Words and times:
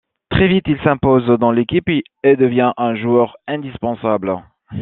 Très 0.31 0.47
vite 0.47 0.65
il 0.67 0.79
s'impose 0.83 1.27
dans 1.37 1.51
l'équipe 1.51 1.87
et 1.87 2.03
devient 2.35 2.73
un 2.77 2.95
joueur 2.95 3.37
indispensable. 3.47 4.35